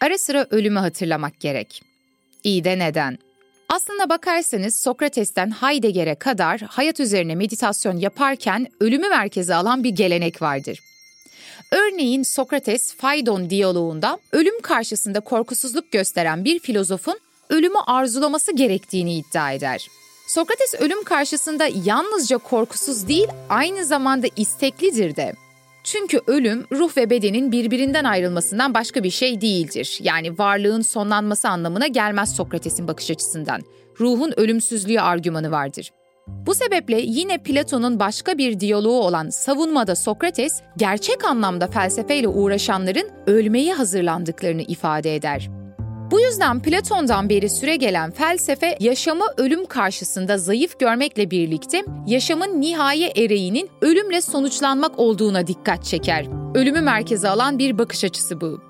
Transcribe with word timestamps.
Ara 0.00 0.18
sıra 0.18 0.46
ölümü 0.50 0.78
hatırlamak 0.78 1.40
gerek. 1.40 1.82
İyi 2.44 2.64
de 2.64 2.78
neden? 2.78 3.18
Aslına 3.68 4.08
bakarsanız 4.08 4.78
Sokrates'ten 4.78 5.50
Heidegger'e 5.50 6.14
kadar 6.14 6.60
hayat 6.60 7.00
üzerine 7.00 7.34
meditasyon 7.34 7.96
yaparken 7.96 8.66
ölümü 8.80 9.08
merkeze 9.08 9.54
alan 9.54 9.84
bir 9.84 9.90
gelenek 9.90 10.42
vardır. 10.42 10.80
Örneğin 11.72 12.22
Sokrates 12.22 12.96
Phaidon 12.96 13.50
diyaloğunda 13.50 14.18
ölüm 14.32 14.60
karşısında 14.60 15.20
korkusuzluk 15.20 15.92
gösteren 15.92 16.44
bir 16.44 16.58
filozofun 16.58 17.18
ölümü 17.50 17.78
arzulaması 17.86 18.52
gerektiğini 18.56 19.14
iddia 19.14 19.52
eder. 19.52 19.88
Sokrates 20.26 20.74
ölüm 20.74 21.04
karşısında 21.04 21.68
yalnızca 21.84 22.38
korkusuz 22.38 23.08
değil, 23.08 23.28
aynı 23.48 23.84
zamanda 23.84 24.26
isteklidir 24.36 25.16
de. 25.16 25.34
Çünkü 25.84 26.20
ölüm 26.26 26.66
ruh 26.72 26.96
ve 26.96 27.10
bedenin 27.10 27.52
birbirinden 27.52 28.04
ayrılmasından 28.04 28.74
başka 28.74 29.02
bir 29.02 29.10
şey 29.10 29.40
değildir. 29.40 29.98
Yani 30.02 30.38
varlığın 30.38 30.82
sonlanması 30.82 31.48
anlamına 31.48 31.86
gelmez 31.86 32.36
Sokrates'in 32.36 32.88
bakış 32.88 33.10
açısından. 33.10 33.60
Ruhun 34.00 34.32
ölümsüzlüğü 34.36 35.00
argümanı 35.00 35.50
vardır. 35.50 35.90
Bu 36.26 36.54
sebeple 36.54 37.00
yine 37.00 37.38
Platon'un 37.38 38.00
başka 38.00 38.38
bir 38.38 38.60
diyaloğu 38.60 39.00
olan 39.00 39.30
savunmada 39.30 39.96
Sokrates, 39.96 40.62
gerçek 40.76 41.24
anlamda 41.24 41.66
felsefeyle 41.66 42.28
uğraşanların 42.28 43.08
ölmeye 43.26 43.74
hazırlandıklarını 43.74 44.62
ifade 44.62 45.14
eder. 45.14 45.59
Bu 46.10 46.20
yüzden 46.20 46.62
Platon'dan 46.62 47.28
beri 47.28 47.50
süre 47.50 47.76
gelen 47.76 48.10
felsefe 48.10 48.76
yaşamı 48.80 49.24
ölüm 49.36 49.66
karşısında 49.66 50.38
zayıf 50.38 50.78
görmekle 50.78 51.30
birlikte 51.30 51.84
yaşamın 52.06 52.60
nihai 52.60 53.04
ereğinin 53.04 53.70
ölümle 53.80 54.20
sonuçlanmak 54.20 54.98
olduğuna 54.98 55.46
dikkat 55.46 55.84
çeker. 55.84 56.26
Ölümü 56.54 56.80
merkeze 56.80 57.28
alan 57.28 57.58
bir 57.58 57.78
bakış 57.78 58.04
açısı 58.04 58.40
bu. 58.40 58.60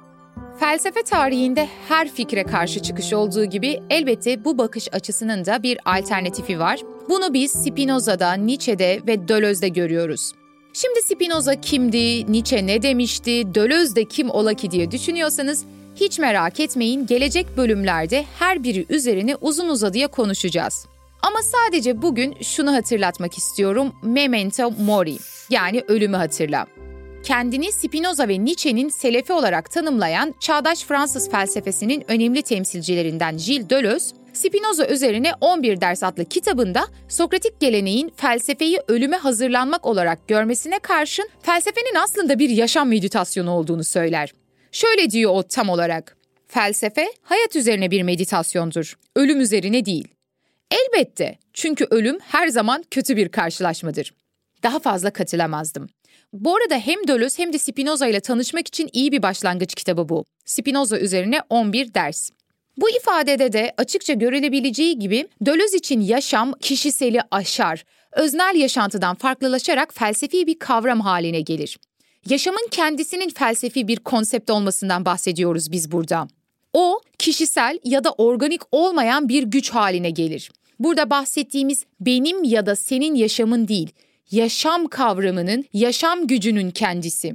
Felsefe 0.60 1.02
tarihinde 1.02 1.68
her 1.88 2.08
fikre 2.08 2.44
karşı 2.44 2.82
çıkış 2.82 3.12
olduğu 3.12 3.44
gibi 3.44 3.80
elbette 3.90 4.44
bu 4.44 4.58
bakış 4.58 4.88
açısının 4.94 5.44
da 5.44 5.62
bir 5.62 5.78
alternatifi 5.84 6.58
var. 6.58 6.80
Bunu 7.08 7.34
biz 7.34 7.52
Spinoza'da, 7.52 8.32
Nietzsche'de 8.32 9.00
ve 9.06 9.28
Deleuze'de 9.28 9.68
görüyoruz. 9.68 10.32
Şimdi 10.72 11.02
Spinoza 11.02 11.60
kimdi, 11.60 12.32
Nietzsche 12.32 12.66
ne 12.66 12.82
demişti, 12.82 13.54
Deleuze 13.54 13.96
de 13.96 14.04
kim 14.04 14.30
ola 14.30 14.54
ki 14.54 14.70
diye 14.70 14.90
düşünüyorsanız 14.90 15.64
hiç 16.00 16.18
merak 16.18 16.60
etmeyin 16.60 17.06
gelecek 17.06 17.46
bölümlerde 17.56 18.24
her 18.38 18.62
biri 18.64 18.86
üzerine 18.88 19.36
uzun 19.36 19.68
uzadıya 19.68 20.08
konuşacağız. 20.08 20.86
Ama 21.22 21.38
sadece 21.42 22.02
bugün 22.02 22.36
şunu 22.42 22.72
hatırlatmak 22.72 23.38
istiyorum. 23.38 23.92
Memento 24.02 24.70
mori 24.70 25.16
yani 25.50 25.84
ölümü 25.88 26.16
hatırla. 26.16 26.66
Kendini 27.22 27.72
Spinoza 27.72 28.28
ve 28.28 28.44
Nietzsche'nin 28.44 28.88
selefi 28.88 29.32
olarak 29.32 29.70
tanımlayan 29.70 30.34
çağdaş 30.40 30.84
Fransız 30.84 31.30
felsefesinin 31.30 32.04
önemli 32.08 32.42
temsilcilerinden 32.42 33.36
Gilles 33.36 33.70
Deleuze, 33.70 34.14
Spinoza 34.32 34.86
üzerine 34.86 35.32
11 35.40 35.80
ders 35.80 36.02
adlı 36.02 36.24
kitabında 36.24 36.86
Sokratik 37.08 37.60
geleneğin 37.60 38.12
felsefeyi 38.16 38.78
ölüme 38.88 39.16
hazırlanmak 39.16 39.86
olarak 39.86 40.28
görmesine 40.28 40.78
karşın 40.78 41.28
felsefenin 41.42 41.94
aslında 41.94 42.38
bir 42.38 42.50
yaşam 42.50 42.88
meditasyonu 42.88 43.50
olduğunu 43.50 43.84
söyler. 43.84 44.39
Şöyle 44.72 45.10
diyor 45.10 45.32
o 45.34 45.42
tam 45.42 45.68
olarak. 45.68 46.16
Felsefe 46.46 47.12
hayat 47.22 47.56
üzerine 47.56 47.90
bir 47.90 48.02
meditasyondur. 48.02 48.98
Ölüm 49.16 49.40
üzerine 49.40 49.84
değil. 49.84 50.08
Elbette 50.70 51.38
çünkü 51.52 51.86
ölüm 51.90 52.18
her 52.20 52.48
zaman 52.48 52.84
kötü 52.90 53.16
bir 53.16 53.28
karşılaşmadır. 53.28 54.14
Daha 54.62 54.78
fazla 54.78 55.10
katılamazdım. 55.10 55.88
Bu 56.32 56.56
arada 56.56 56.74
hem 56.74 57.08
Deleuze 57.08 57.42
hem 57.42 57.52
de 57.52 57.58
Spinoza 57.58 58.06
ile 58.06 58.20
tanışmak 58.20 58.68
için 58.68 58.90
iyi 58.92 59.12
bir 59.12 59.22
başlangıç 59.22 59.74
kitabı 59.74 60.08
bu. 60.08 60.24
Spinoza 60.44 60.98
üzerine 60.98 61.40
11 61.50 61.94
ders. 61.94 62.30
Bu 62.76 62.90
ifadede 62.90 63.52
de 63.52 63.74
açıkça 63.76 64.12
görülebileceği 64.12 64.98
gibi 64.98 65.28
Deleuze 65.40 65.76
için 65.76 66.00
yaşam 66.00 66.52
kişiseli 66.52 67.20
aşar, 67.30 67.84
öznel 68.12 68.54
yaşantıdan 68.56 69.14
farklılaşarak 69.14 69.94
felsefi 69.94 70.46
bir 70.46 70.58
kavram 70.58 71.00
haline 71.00 71.40
gelir. 71.40 71.78
Yaşamın 72.28 72.68
kendisinin 72.70 73.28
felsefi 73.28 73.88
bir 73.88 73.96
konsept 73.96 74.50
olmasından 74.50 75.04
bahsediyoruz 75.04 75.72
biz 75.72 75.92
burada. 75.92 76.28
O, 76.72 77.00
kişisel 77.18 77.78
ya 77.84 78.04
da 78.04 78.12
organik 78.12 78.60
olmayan 78.72 79.28
bir 79.28 79.42
güç 79.42 79.70
haline 79.70 80.10
gelir. 80.10 80.50
Burada 80.78 81.10
bahsettiğimiz 81.10 81.84
benim 82.00 82.44
ya 82.44 82.66
da 82.66 82.76
senin 82.76 83.14
yaşamın 83.14 83.68
değil, 83.68 83.90
yaşam 84.30 84.86
kavramının, 84.86 85.64
yaşam 85.72 86.26
gücünün 86.26 86.70
kendisi. 86.70 87.34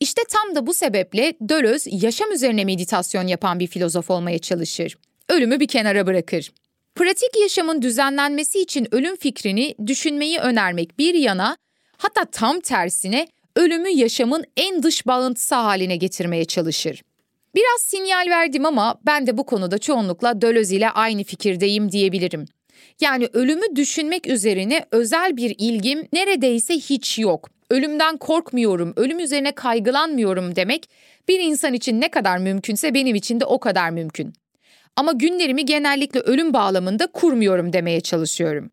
İşte 0.00 0.22
tam 0.30 0.54
da 0.54 0.66
bu 0.66 0.74
sebeple 0.74 1.34
Deleuze 1.40 1.90
yaşam 1.92 2.32
üzerine 2.32 2.64
meditasyon 2.64 3.26
yapan 3.26 3.60
bir 3.60 3.66
filozof 3.66 4.10
olmaya 4.10 4.38
çalışır. 4.38 4.96
Ölümü 5.28 5.60
bir 5.60 5.68
kenara 5.68 6.06
bırakır. 6.06 6.52
Pratik 6.94 7.40
yaşamın 7.42 7.82
düzenlenmesi 7.82 8.60
için 8.60 8.94
ölüm 8.94 9.16
fikrini 9.16 9.74
düşünmeyi 9.86 10.38
önermek 10.38 10.98
bir 10.98 11.14
yana, 11.14 11.56
hatta 11.96 12.24
tam 12.24 12.60
tersine 12.60 13.28
ölümü 13.56 13.88
yaşamın 13.88 14.44
en 14.56 14.82
dış 14.82 15.06
bağıntısı 15.06 15.54
haline 15.54 15.96
getirmeye 15.96 16.44
çalışır. 16.44 17.02
Biraz 17.54 17.80
sinyal 17.80 18.30
verdim 18.30 18.66
ama 18.66 19.00
ben 19.06 19.26
de 19.26 19.38
bu 19.38 19.46
konuda 19.46 19.78
çoğunlukla 19.78 20.40
Deleuze 20.40 20.76
ile 20.76 20.90
aynı 20.90 21.24
fikirdeyim 21.24 21.92
diyebilirim. 21.92 22.46
Yani 23.00 23.28
ölümü 23.32 23.76
düşünmek 23.76 24.26
üzerine 24.26 24.86
özel 24.90 25.36
bir 25.36 25.54
ilgim 25.58 26.08
neredeyse 26.12 26.74
hiç 26.74 27.18
yok. 27.18 27.50
Ölümden 27.70 28.16
korkmuyorum, 28.16 28.92
ölüm 28.96 29.18
üzerine 29.18 29.52
kaygılanmıyorum 29.52 30.56
demek 30.56 30.90
bir 31.28 31.40
insan 31.40 31.74
için 31.74 32.00
ne 32.00 32.10
kadar 32.10 32.38
mümkünse 32.38 32.94
benim 32.94 33.14
için 33.14 33.40
de 33.40 33.44
o 33.44 33.60
kadar 33.60 33.90
mümkün. 33.90 34.32
Ama 34.96 35.12
günlerimi 35.12 35.64
genellikle 35.64 36.20
ölüm 36.20 36.52
bağlamında 36.52 37.06
kurmuyorum 37.06 37.72
demeye 37.72 38.00
çalışıyorum. 38.00 38.70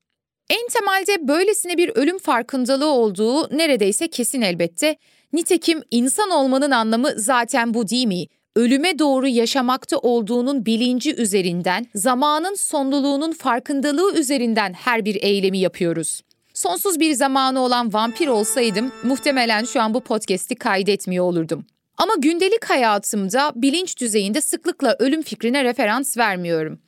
En 0.51 0.67
temelde 0.67 1.27
böylesine 1.27 1.77
bir 1.77 1.89
ölüm 1.89 2.17
farkındalığı 2.17 2.91
olduğu 2.91 3.57
neredeyse 3.57 4.07
kesin 4.07 4.41
elbette. 4.41 4.95
Nitekim 5.33 5.81
insan 5.91 6.29
olmanın 6.29 6.71
anlamı 6.71 7.13
zaten 7.15 7.73
bu 7.73 7.87
değil 7.89 8.07
mi? 8.07 8.25
Ölüme 8.55 8.99
doğru 8.99 9.27
yaşamakta 9.27 9.97
olduğunun 9.97 10.65
bilinci 10.65 11.15
üzerinden, 11.15 11.85
zamanın 11.95 12.55
sonluluğunun 12.55 13.31
farkındalığı 13.31 14.15
üzerinden 14.15 14.73
her 14.73 15.05
bir 15.05 15.23
eylemi 15.23 15.57
yapıyoruz. 15.57 16.21
Sonsuz 16.53 16.99
bir 16.99 17.13
zamanı 17.13 17.59
olan 17.59 17.93
vampir 17.93 18.27
olsaydım 18.27 18.91
muhtemelen 19.03 19.63
şu 19.63 19.81
an 19.81 19.93
bu 19.93 20.01
podcast'i 20.01 20.55
kaydetmiyor 20.55 21.25
olurdum. 21.25 21.65
Ama 21.97 22.13
gündelik 22.17 22.65
hayatımda 22.65 23.51
bilinç 23.55 23.99
düzeyinde 23.99 24.41
sıklıkla 24.41 24.95
ölüm 24.99 25.21
fikrine 25.21 25.63
referans 25.63 26.17
vermiyorum. 26.17 26.79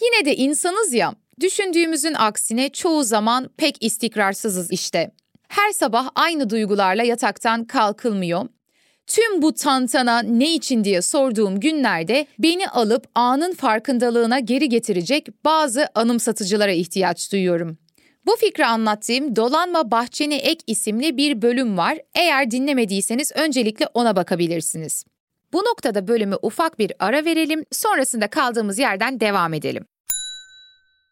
Yine 0.00 0.24
de 0.24 0.36
insanız 0.36 0.94
ya, 0.94 1.14
Düşündüğümüzün 1.40 2.14
aksine 2.14 2.68
çoğu 2.68 3.02
zaman 3.04 3.50
pek 3.56 3.84
istikrarsızız 3.84 4.70
işte. 4.70 5.10
Her 5.48 5.72
sabah 5.72 6.08
aynı 6.14 6.50
duygularla 6.50 7.02
yataktan 7.02 7.64
kalkılmıyor. 7.64 8.46
Tüm 9.06 9.42
bu 9.42 9.54
tantana 9.54 10.22
ne 10.22 10.54
için 10.54 10.84
diye 10.84 11.02
sorduğum 11.02 11.60
günlerde 11.60 12.26
beni 12.38 12.68
alıp 12.68 13.08
anın 13.14 13.52
farkındalığına 13.52 14.38
geri 14.38 14.68
getirecek 14.68 15.44
bazı 15.44 15.88
anımsatıcılara 15.94 16.72
ihtiyaç 16.72 17.32
duyuyorum. 17.32 17.78
Bu 18.26 18.36
fikri 18.36 18.66
anlattığım 18.66 19.36
Dolanma 19.36 19.90
Bahçeni 19.90 20.34
Ek 20.34 20.64
isimli 20.66 21.16
bir 21.16 21.42
bölüm 21.42 21.78
var. 21.78 21.98
Eğer 22.14 22.50
dinlemediyseniz 22.50 23.32
öncelikle 23.34 23.86
ona 23.94 24.16
bakabilirsiniz. 24.16 25.04
Bu 25.52 25.58
noktada 25.58 26.08
bölümü 26.08 26.36
ufak 26.42 26.78
bir 26.78 26.92
ara 26.98 27.24
verelim, 27.24 27.64
sonrasında 27.72 28.26
kaldığımız 28.26 28.78
yerden 28.78 29.20
devam 29.20 29.54
edelim. 29.54 29.86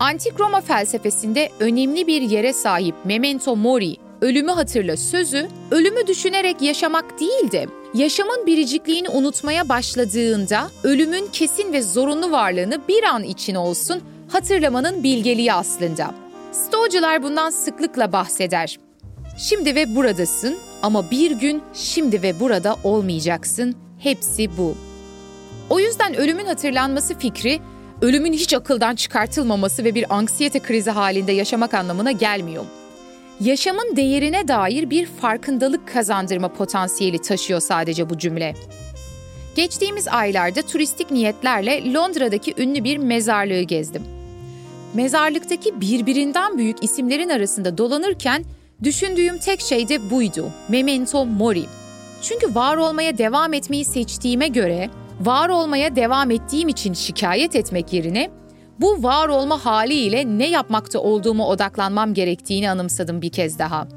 Antik 0.00 0.40
Roma 0.40 0.60
felsefesinde 0.60 1.50
önemli 1.60 2.06
bir 2.06 2.22
yere 2.22 2.52
sahip 2.52 2.94
memento 3.04 3.56
mori, 3.56 3.96
ölümü 4.20 4.50
hatırla 4.50 4.96
sözü, 4.96 5.48
ölümü 5.70 6.06
düşünerek 6.06 6.62
yaşamak 6.62 7.20
değil 7.20 7.52
de 7.52 7.66
yaşamın 7.94 8.46
biricikliğini 8.46 9.08
unutmaya 9.08 9.68
başladığında 9.68 10.70
ölümün 10.84 11.28
kesin 11.32 11.72
ve 11.72 11.82
zorunlu 11.82 12.30
varlığını 12.30 12.88
bir 12.88 13.02
an 13.02 13.24
için 13.24 13.54
olsun 13.54 14.00
hatırlamanın 14.28 15.02
bilgeliği 15.02 15.52
aslında. 15.52 16.14
Stoacılar 16.52 17.22
bundan 17.22 17.50
sıklıkla 17.50 18.12
bahseder. 18.12 18.78
Şimdi 19.38 19.74
ve 19.74 19.96
buradasın 19.96 20.56
ama 20.82 21.10
bir 21.10 21.30
gün 21.30 21.62
şimdi 21.74 22.22
ve 22.22 22.40
burada 22.40 22.76
olmayacaksın. 22.84 23.76
Hepsi 23.98 24.56
bu. 24.58 24.74
O 25.70 25.80
yüzden 25.80 26.14
ölümün 26.14 26.46
hatırlanması 26.46 27.18
fikri 27.18 27.60
ölümün 28.02 28.32
hiç 28.32 28.54
akıldan 28.54 28.94
çıkartılmaması 28.94 29.84
ve 29.84 29.94
bir 29.94 30.14
anksiyete 30.14 30.60
krizi 30.60 30.90
halinde 30.90 31.32
yaşamak 31.32 31.74
anlamına 31.74 32.12
gelmiyor. 32.12 32.64
Yaşamın 33.40 33.96
değerine 33.96 34.48
dair 34.48 34.90
bir 34.90 35.06
farkındalık 35.06 35.88
kazandırma 35.88 36.48
potansiyeli 36.48 37.18
taşıyor 37.18 37.60
sadece 37.60 38.10
bu 38.10 38.18
cümle. 38.18 38.54
Geçtiğimiz 39.56 40.08
aylarda 40.08 40.62
turistik 40.62 41.10
niyetlerle 41.10 41.92
Londra'daki 41.92 42.54
ünlü 42.58 42.84
bir 42.84 42.96
mezarlığı 42.96 43.62
gezdim. 43.62 44.02
Mezarlıktaki 44.94 45.80
birbirinden 45.80 46.58
büyük 46.58 46.84
isimlerin 46.84 47.28
arasında 47.28 47.78
dolanırken 47.78 48.44
düşündüğüm 48.82 49.38
tek 49.38 49.60
şey 49.60 49.88
de 49.88 50.10
buydu. 50.10 50.50
Memento 50.68 51.26
mori. 51.26 51.64
Çünkü 52.22 52.54
var 52.54 52.76
olmaya 52.76 53.18
devam 53.18 53.54
etmeyi 53.54 53.84
seçtiğime 53.84 54.48
göre 54.48 54.90
var 55.20 55.48
olmaya 55.48 55.96
devam 55.96 56.30
ettiğim 56.30 56.68
için 56.68 56.92
şikayet 56.92 57.56
etmek 57.56 57.92
yerine 57.92 58.30
bu 58.80 59.02
var 59.02 59.28
olma 59.28 59.64
haliyle 59.64 60.38
ne 60.38 60.50
yapmakta 60.50 60.98
olduğumu 60.98 61.46
odaklanmam 61.46 62.14
gerektiğini 62.14 62.70
anımsadım 62.70 63.22
bir 63.22 63.32
kez 63.32 63.58
daha. 63.58 63.88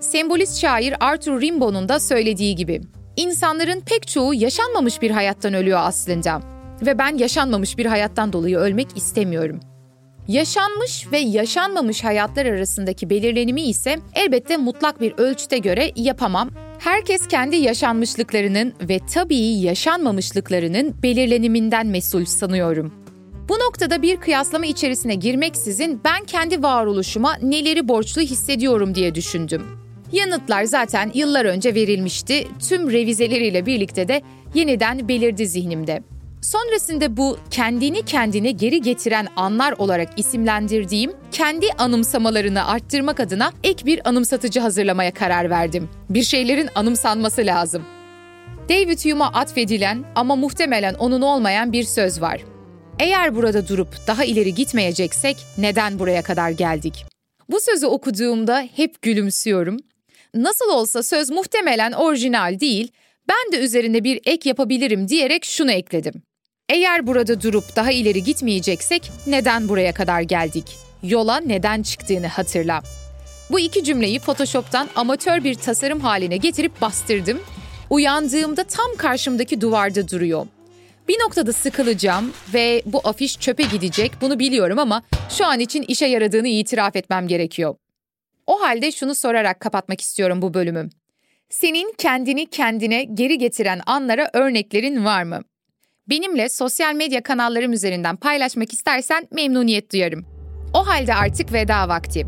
Sembolist 0.00 0.60
şair 0.60 0.94
Arthur 1.00 1.40
Rimbaud'un 1.40 1.88
da 1.88 2.00
söylediği 2.00 2.54
gibi, 2.54 2.80
insanların 3.16 3.80
pek 3.80 4.08
çoğu 4.08 4.34
yaşanmamış 4.34 5.02
bir 5.02 5.10
hayattan 5.10 5.54
ölüyor 5.54 5.80
aslında 5.82 6.40
ve 6.86 6.98
ben 6.98 7.18
yaşanmamış 7.18 7.78
bir 7.78 7.86
hayattan 7.86 8.32
dolayı 8.32 8.56
ölmek 8.56 8.96
istemiyorum. 8.96 9.60
Yaşanmış 10.28 11.12
ve 11.12 11.18
yaşanmamış 11.18 12.04
hayatlar 12.04 12.46
arasındaki 12.46 13.10
belirlenimi 13.10 13.62
ise 13.62 13.96
elbette 14.14 14.56
mutlak 14.56 15.00
bir 15.00 15.14
ölçüte 15.18 15.58
göre 15.58 15.90
yapamam 15.96 16.50
Herkes 16.84 17.28
kendi 17.28 17.56
yaşanmışlıklarının 17.56 18.72
ve 18.80 18.98
tabii 19.14 19.60
yaşanmamışlıklarının 19.60 20.94
belirleniminden 21.02 21.86
mesul 21.86 22.24
sanıyorum. 22.24 22.92
Bu 23.48 23.54
noktada 23.54 24.02
bir 24.02 24.16
kıyaslama 24.16 24.66
içerisine 24.66 25.14
girmeksizin 25.14 26.00
ben 26.04 26.24
kendi 26.24 26.62
varoluşuma 26.62 27.34
neleri 27.42 27.88
borçlu 27.88 28.22
hissediyorum 28.22 28.94
diye 28.94 29.14
düşündüm. 29.14 29.62
Yanıtlar 30.12 30.64
zaten 30.64 31.10
yıllar 31.14 31.44
önce 31.44 31.74
verilmişti, 31.74 32.48
tüm 32.68 32.90
revizeleriyle 32.90 33.66
birlikte 33.66 34.08
de 34.08 34.22
yeniden 34.54 35.08
belirdi 35.08 35.46
zihnimde. 35.46 36.02
Sonrasında 36.42 37.16
bu 37.16 37.38
kendini 37.50 38.04
kendine 38.04 38.50
geri 38.50 38.80
getiren 38.80 39.26
anlar 39.36 39.72
olarak 39.72 40.18
isimlendirdiğim 40.18 41.12
kendi 41.32 41.72
anımsamalarını 41.78 42.66
arttırmak 42.66 43.20
adına 43.20 43.52
ek 43.64 43.86
bir 43.86 44.08
anımsatıcı 44.08 44.60
hazırlamaya 44.60 45.14
karar 45.14 45.50
verdim. 45.50 45.88
Bir 46.10 46.22
şeylerin 46.22 46.68
anımsanması 46.74 47.46
lazım. 47.46 47.84
David 48.68 48.98
Hume'a 49.04 49.26
atfedilen 49.26 50.04
ama 50.14 50.36
muhtemelen 50.36 50.94
onun 50.94 51.22
olmayan 51.22 51.72
bir 51.72 51.84
söz 51.84 52.20
var. 52.20 52.40
Eğer 52.98 53.36
burada 53.36 53.68
durup 53.68 53.88
daha 54.06 54.24
ileri 54.24 54.54
gitmeyeceksek 54.54 55.36
neden 55.58 55.98
buraya 55.98 56.22
kadar 56.22 56.50
geldik? 56.50 57.04
Bu 57.50 57.60
sözü 57.60 57.86
okuduğumda 57.86 58.68
hep 58.76 59.02
gülümsüyorum. 59.02 59.76
Nasıl 60.34 60.70
olsa 60.70 61.02
söz 61.02 61.30
muhtemelen 61.30 61.92
orijinal 61.92 62.60
değil, 62.60 62.92
ben 63.28 63.52
de 63.52 63.64
üzerine 63.64 64.04
bir 64.04 64.20
ek 64.26 64.48
yapabilirim 64.48 65.08
diyerek 65.08 65.44
şunu 65.44 65.72
ekledim. 65.72 66.22
Eğer 66.72 67.06
burada 67.06 67.42
durup 67.42 67.76
daha 67.76 67.92
ileri 67.92 68.24
gitmeyeceksek 68.24 69.12
neden 69.26 69.68
buraya 69.68 69.94
kadar 69.94 70.20
geldik? 70.20 70.76
Yola 71.02 71.36
neden 71.36 71.82
çıktığını 71.82 72.26
hatırla. 72.26 72.82
Bu 73.50 73.60
iki 73.60 73.84
cümleyi 73.84 74.18
Photoshop'tan 74.18 74.88
amatör 74.96 75.44
bir 75.44 75.54
tasarım 75.54 76.00
haline 76.00 76.36
getirip 76.36 76.80
bastırdım. 76.80 77.40
Uyandığımda 77.90 78.64
tam 78.64 78.96
karşımdaki 78.96 79.60
duvarda 79.60 80.08
duruyor. 80.08 80.46
Bir 81.08 81.20
noktada 81.20 81.52
sıkılacağım 81.52 82.32
ve 82.54 82.82
bu 82.86 83.00
afiş 83.04 83.40
çöpe 83.40 83.62
gidecek 83.62 84.12
bunu 84.20 84.38
biliyorum 84.38 84.78
ama 84.78 85.02
şu 85.28 85.46
an 85.46 85.60
için 85.60 85.82
işe 85.88 86.06
yaradığını 86.06 86.48
itiraf 86.48 86.96
etmem 86.96 87.28
gerekiyor. 87.28 87.74
O 88.46 88.60
halde 88.60 88.92
şunu 88.92 89.14
sorarak 89.14 89.60
kapatmak 89.60 90.00
istiyorum 90.00 90.42
bu 90.42 90.54
bölümü. 90.54 90.90
Senin 91.50 91.94
kendini 91.98 92.46
kendine 92.46 93.04
geri 93.04 93.38
getiren 93.38 93.80
anlara 93.86 94.30
örneklerin 94.32 95.04
var 95.04 95.22
mı? 95.22 95.40
Benimle 96.08 96.48
sosyal 96.48 96.94
medya 96.94 97.22
kanallarım 97.22 97.72
üzerinden 97.72 98.16
paylaşmak 98.16 98.72
istersen 98.72 99.28
memnuniyet 99.32 99.92
duyarım. 99.92 100.24
O 100.74 100.86
halde 100.86 101.14
artık 101.14 101.52
veda 101.52 101.88
vakti. 101.88 102.26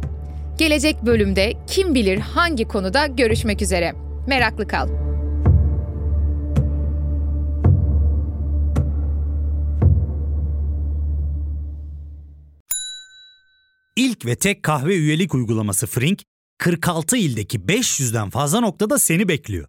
Gelecek 0.58 1.02
bölümde 1.06 1.52
kim 1.66 1.94
bilir 1.94 2.18
hangi 2.18 2.68
konuda 2.68 3.06
görüşmek 3.06 3.62
üzere. 3.62 3.92
Meraklı 4.26 4.68
kal. 4.68 4.88
İlk 13.96 14.26
ve 14.26 14.36
tek 14.36 14.62
kahve 14.62 14.94
üyelik 14.96 15.34
uygulaması 15.34 15.86
Frink, 15.86 16.22
46 16.58 17.16
ildeki 17.16 17.58
500'den 17.58 18.30
fazla 18.30 18.60
noktada 18.60 18.98
seni 18.98 19.28
bekliyor. 19.28 19.68